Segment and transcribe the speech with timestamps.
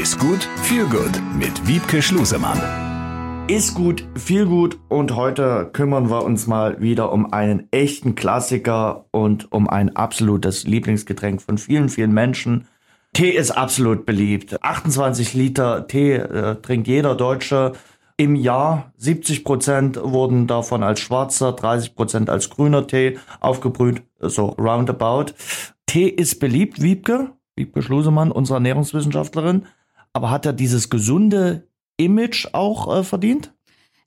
[0.00, 2.58] Ist gut, viel gut mit Wiebke Schlusemann.
[3.46, 9.04] Ist gut, viel gut und heute kümmern wir uns mal wieder um einen echten Klassiker
[9.10, 12.68] und um ein absolutes Lieblingsgetränk von vielen, vielen Menschen.
[13.12, 14.62] Tee ist absolut beliebt.
[14.64, 17.72] 28 Liter Tee äh, trinkt jeder Deutsche
[18.16, 18.94] im Jahr.
[18.96, 25.34] 70 Prozent wurden davon als schwarzer, 30 Prozent als grüner Tee aufgebrüht, so roundabout.
[25.84, 29.66] Tee ist beliebt, Wiebke, Wiebke Schlusemann, unsere Ernährungswissenschaftlerin.
[30.12, 33.52] Aber hat er dieses gesunde Image auch äh, verdient?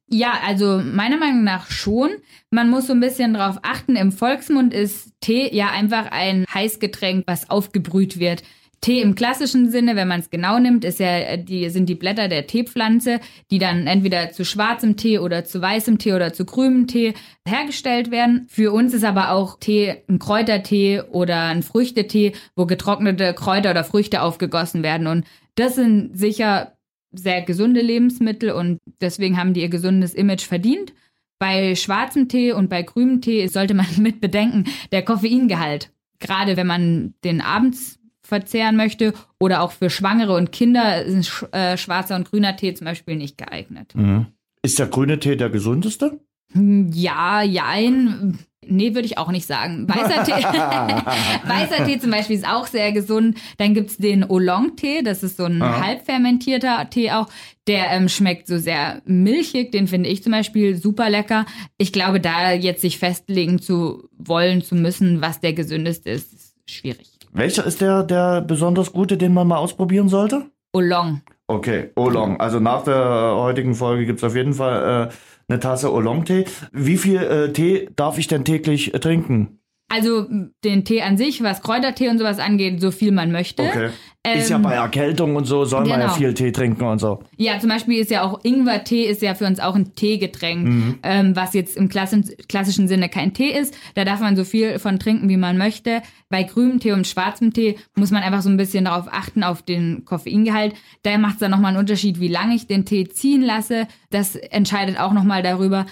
[0.08, 2.12] Ja, also meiner Meinung nach schon.
[2.52, 3.96] Man muss so ein bisschen drauf achten.
[3.96, 8.44] Im Volksmund ist Tee ja einfach ein Heißgetränk, was aufgebrüht wird.
[8.86, 12.28] Tee im klassischen Sinne, wenn man es genau nimmt, ist ja die sind die Blätter
[12.28, 16.86] der Teepflanze, die dann entweder zu schwarzem Tee oder zu weißem Tee oder zu grünem
[16.86, 17.16] Tee
[17.48, 18.46] hergestellt werden.
[18.48, 23.84] Für uns ist aber auch Tee ein Kräutertee oder ein Früchtetee, wo getrocknete Kräuter oder
[23.84, 25.26] Früchte aufgegossen werden und
[25.56, 26.74] das sind sicher
[27.12, 30.94] sehr gesunde Lebensmittel und deswegen haben die ihr gesundes Image verdient.
[31.40, 35.92] Bei schwarzem Tee und bei grünem Tee sollte man mit bedenken, der Koffeingehalt.
[36.20, 41.78] Gerade wenn man den abends verzehren möchte oder auch für Schwangere und Kinder ist äh,
[41.78, 43.94] schwarzer und grüner Tee zum Beispiel nicht geeignet.
[43.96, 44.28] Mhm.
[44.62, 46.20] Ist der grüne Tee der gesündeste?
[46.54, 48.40] Ja, jein.
[48.68, 49.88] Nee, würde ich auch nicht sagen.
[49.88, 50.32] Weißer Tee,
[51.48, 53.38] Weißer Tee zum Beispiel ist auch sehr gesund.
[53.58, 55.86] Dann gibt's den Oolong-Tee, das ist so ein Aha.
[55.86, 57.28] halbfermentierter Tee auch.
[57.68, 61.46] Der ähm, schmeckt so sehr milchig, den finde ich zum Beispiel super lecker.
[61.78, 66.56] Ich glaube, da jetzt sich festlegen zu wollen, zu müssen, was der gesündeste ist, ist
[66.68, 67.15] schwierig.
[67.36, 70.46] Welcher ist der, der besonders gute, den man mal ausprobieren sollte?
[70.74, 71.22] Oolong.
[71.48, 72.40] Okay, Oolong.
[72.40, 75.10] Also nach der heutigen Folge gibt's auf jeden Fall...
[75.10, 75.14] Äh,
[75.48, 76.46] eine Tasse Oolong-Tee.
[76.72, 79.60] Wie viel äh, Tee darf ich denn täglich äh, trinken?
[79.88, 80.26] Also
[80.64, 83.64] den Tee an sich, was Kräutertee und sowas angeht, so viel man möchte.
[83.64, 83.90] Okay.
[84.24, 85.94] Ähm, ist ja bei Erkältung und so, soll genau.
[85.94, 86.18] man ja genau.
[86.18, 87.20] viel Tee trinken und so.
[87.38, 91.00] Ja, zum Beispiel ist ja auch Ingwer-Tee ist ja für uns auch ein Teegetränk, mhm.
[91.04, 93.78] ähm, was jetzt im klassischen Sinne kein Tee ist.
[93.94, 96.02] Da darf man so viel von trinken, wie man möchte.
[96.30, 99.62] Bei grünem Tee und schwarzem Tee muss man einfach so ein bisschen darauf achten, auf
[99.62, 100.74] den Koffeingehalt.
[101.04, 103.88] Da macht es dann nochmal einen Unterschied, wie lange ich den Tee ziehen lasse.
[104.10, 105.86] Das entscheidet auch nochmal darüber,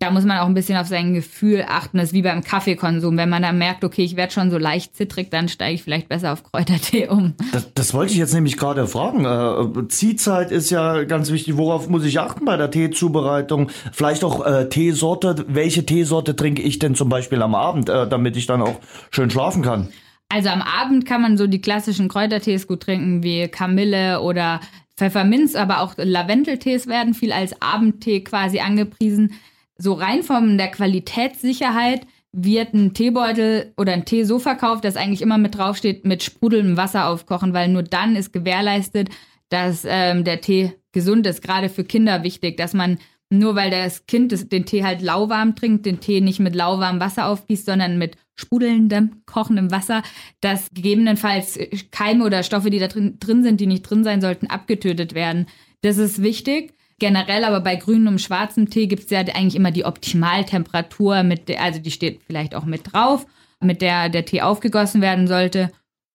[0.00, 1.98] da muss man auch ein bisschen auf sein Gefühl achten.
[1.98, 3.18] Das ist wie beim Kaffeekonsum.
[3.18, 6.08] Wenn man dann merkt, okay, ich werde schon so leicht zittrig, dann steige ich vielleicht
[6.08, 7.34] besser auf Kräutertee um.
[7.52, 9.26] Das, das wollte ich jetzt nämlich gerade fragen.
[9.26, 11.58] Äh, Ziehzeit ist ja ganz wichtig.
[11.58, 13.70] Worauf muss ich achten bei der Teezubereitung?
[13.92, 15.44] Vielleicht auch äh, Teesorte.
[15.48, 18.80] Welche Teesorte trinke ich denn zum Beispiel am Abend, äh, damit ich dann auch
[19.10, 19.88] schön schlafen kann?
[20.30, 24.60] Also am Abend kann man so die klassischen Kräutertees gut trinken, wie Kamille oder
[24.96, 29.34] Pfefferminz, aber auch Lavendeltees werden viel als Abendtee quasi angepriesen
[29.80, 35.22] so rein von der Qualitätssicherheit wird ein Teebeutel oder ein Tee so verkauft, dass eigentlich
[35.22, 39.08] immer mit draufsteht, mit sprudelndem Wasser aufkochen, weil nur dann ist gewährleistet,
[39.48, 41.42] dass ähm, der Tee gesund ist.
[41.42, 42.98] Gerade für Kinder wichtig, dass man
[43.32, 47.26] nur weil das Kind den Tee halt lauwarm trinkt, den Tee nicht mit lauwarmem Wasser
[47.26, 50.02] aufgießt, sondern mit sprudelndem, kochendem Wasser,
[50.40, 51.58] dass gegebenenfalls
[51.90, 55.46] Keime oder Stoffe, die da drin, drin sind, die nicht drin sein sollten, abgetötet werden.
[55.82, 59.72] Das ist wichtig generell, aber bei grünem und schwarzem Tee gibt es ja eigentlich immer
[59.72, 63.26] die Optimaltemperatur, mit der, also die steht vielleicht auch mit drauf,
[63.60, 65.72] mit der der Tee aufgegossen werden sollte.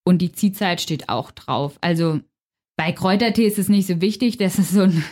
[0.08, 1.78] Und die Ziehzeit steht auch drauf.
[1.82, 2.22] Also
[2.78, 4.38] bei Kräutertee ist es nicht so wichtig.
[4.46, 5.04] Das ist so ein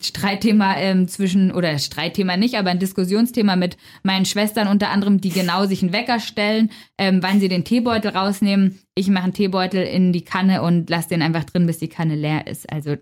[0.00, 5.30] Streitthema ähm, zwischen, oder Streitthema nicht, aber ein Diskussionsthema mit meinen Schwestern unter anderem, die
[5.30, 8.80] genau sich einen Wecker stellen, ähm, wann sie den Teebeutel rausnehmen.
[8.94, 12.14] Ich mache einen Teebeutel in die Kanne und lasse den einfach drin, bis die Kanne
[12.14, 12.70] leer ist.
[12.70, 12.96] Also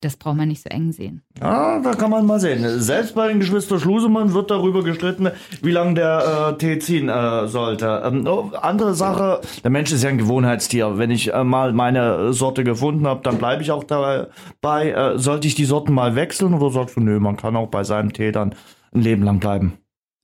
[0.00, 1.22] das braucht man nicht so eng sehen.
[1.40, 2.80] Ja, da kann man mal sehen.
[2.80, 5.30] Selbst bei den Geschwister Schlusemann wird darüber gestritten,
[5.62, 8.02] wie lange der äh, Tee ziehen äh, sollte.
[8.04, 10.96] Ähm, oh, andere Sache, der Mensch ist ja ein Gewohnheitstier.
[10.96, 14.90] Wenn ich äh, mal meine Sorte gefunden habe, dann bleibe ich auch dabei.
[14.90, 17.84] Äh, sollte ich die Sorten mal wechseln oder sagst du, nö, man kann auch bei
[17.84, 18.54] seinem Tee dann
[18.94, 19.74] ein Leben lang bleiben?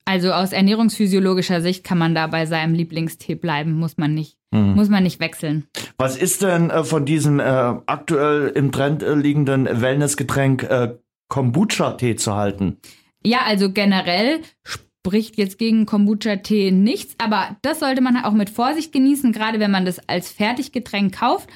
[0.05, 4.75] Also aus ernährungsphysiologischer Sicht kann man da bei seinem Lieblingstee bleiben, muss man nicht, mhm.
[4.75, 5.67] muss man nicht wechseln.
[5.97, 10.95] Was ist denn äh, von diesem äh, aktuell im Trend äh, liegenden Wellnessgetränk äh,
[11.29, 12.77] Kombucha-Tee zu halten?
[13.25, 18.91] Ja, also generell spricht jetzt gegen Kombucha-Tee nichts, aber das sollte man auch mit Vorsicht
[18.91, 21.49] genießen, gerade wenn man das als Fertiggetränk kauft.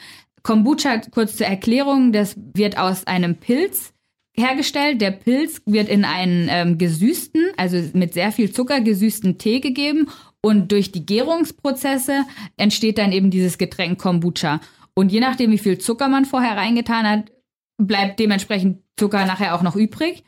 [0.44, 3.94] Kombucha, kurz zur Erklärung, das wird aus einem Pilz
[4.36, 5.02] hergestellt.
[5.02, 10.08] Der Pilz wird in einen ähm, gesüßten, also mit sehr viel Zucker gesüßten Tee gegeben
[10.42, 12.24] und durch die Gärungsprozesse
[12.58, 14.60] entsteht dann eben dieses Getränk Kombucha.
[14.94, 17.32] Und je nachdem, wie viel Zucker man vorher reingetan hat,
[17.78, 20.24] bleibt dementsprechend Zucker nachher auch noch übrig.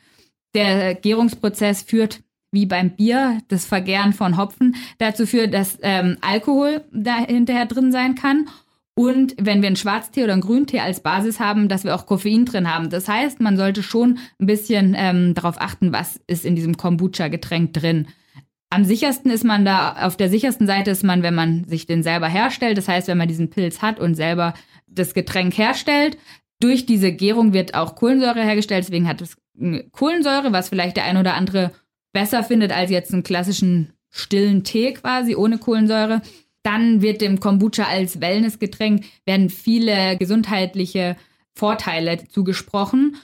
[0.54, 2.22] Der Gärungsprozess führt
[2.52, 7.90] wie beim Bier, das Vergären von Hopfen dazu führt, dass ähm, Alkohol da hinterher drin
[7.90, 8.48] sein kann.
[8.96, 12.44] Und wenn wir einen Schwarztee oder einen Grüntee als Basis haben, dass wir auch Koffein
[12.44, 12.90] drin haben.
[12.90, 17.72] Das heißt, man sollte schon ein bisschen ähm, darauf achten, was ist in diesem Kombucha-Getränk
[17.72, 18.06] drin.
[18.70, 22.02] Am sichersten ist man da, auf der sichersten Seite ist man, wenn man sich den
[22.04, 22.78] selber herstellt.
[22.78, 24.54] Das heißt, wenn man diesen Pilz hat und selber
[24.86, 26.16] das Getränk herstellt.
[26.60, 29.36] Durch diese Gärung wird auch Kohlensäure hergestellt, deswegen hat es
[29.92, 31.72] Kohlensäure, was vielleicht der ein oder andere
[32.12, 36.22] besser findet als jetzt einen klassischen stillen Tee quasi ohne Kohlensäure.
[36.64, 41.16] Dann wird dem Kombucha als Wellnessgetränk werden viele gesundheitliche
[41.54, 43.16] Vorteile zugesprochen,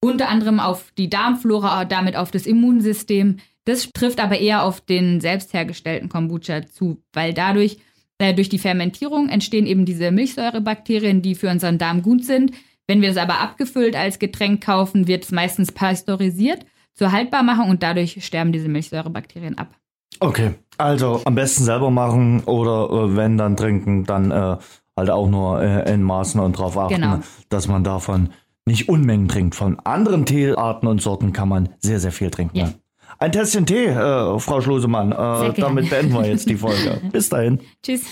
[0.00, 3.36] unter anderem auf die Darmflora, damit auf das Immunsystem.
[3.64, 7.78] Das trifft aber eher auf den selbst hergestellten Kombucha zu, weil dadurch
[8.18, 12.52] äh, durch die Fermentierung entstehen eben diese Milchsäurebakterien, die für unseren Darm gut sind.
[12.86, 16.64] Wenn wir es aber abgefüllt als Getränk kaufen, wird es meistens pasteurisiert
[16.94, 19.76] zur Haltbarmachung und dadurch sterben diese Milchsäurebakterien ab.
[20.20, 24.56] Okay, also am besten selber machen oder äh, wenn dann trinken, dann äh,
[24.96, 27.18] halt auch nur äh, in Maßen und darauf achten, Genau.
[27.48, 28.30] dass man davon
[28.64, 29.54] nicht Unmengen trinkt.
[29.54, 32.58] Von anderen Teearten und Sorten kann man sehr, sehr viel trinken.
[32.58, 32.74] Ne?
[33.18, 35.12] Ein Tässchen Tee, äh, Frau Schlosemann.
[35.12, 37.00] Äh, damit beenden wir jetzt die Folge.
[37.12, 37.60] Bis dahin.
[37.82, 38.02] Tschüss.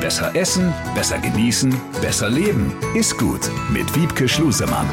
[0.00, 2.72] Besser essen, besser genießen, besser leben.
[2.94, 4.86] Ist gut mit Wiebke Schlusemann.